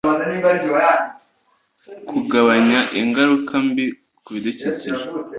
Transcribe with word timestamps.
kugabanya 2.09 2.79
ingaruka 3.01 3.53
mbi 3.67 3.85
ku 4.23 4.29
bidukikije 4.35 5.01